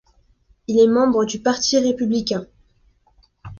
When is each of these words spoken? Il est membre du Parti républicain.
Il 0.67 0.79
est 0.79 0.87
membre 0.87 1.25
du 1.25 1.37
Parti 1.39 1.77
républicain. 1.77 2.47